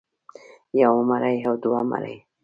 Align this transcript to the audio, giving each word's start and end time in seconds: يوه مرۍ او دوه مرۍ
يوه 0.79 0.99
مرۍ 1.09 1.37
او 1.47 1.53
دوه 1.63 1.81
مرۍ 1.91 2.15